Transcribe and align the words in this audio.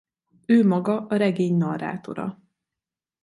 Ő 0.45 0.65
maga 0.67 1.05
a 1.07 1.15
regény 1.15 1.57
narrátora. 1.57 2.41